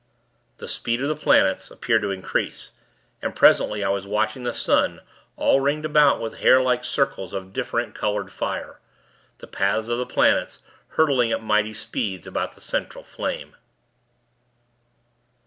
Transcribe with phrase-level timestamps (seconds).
[0.57, 2.71] The speed of the planets, appeared to increase;
[3.21, 5.01] and, presently, I was watching the sun,
[5.35, 8.79] all ringed about with hair like circles of different colored fire
[9.37, 10.57] the paths of the planets,
[10.97, 13.55] hurtling at mighty speed, about the central flame....